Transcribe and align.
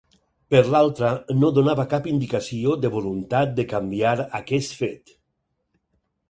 Per 0.53 0.59
l'altra, 0.75 1.09
no 1.41 1.51
donava 1.57 1.85
cap 1.91 2.07
indicació 2.11 2.73
de 2.87 2.91
voluntat 2.95 3.53
de 3.61 3.67
canviar 3.75 4.15
aquest 4.41 4.75
fet. 4.81 5.15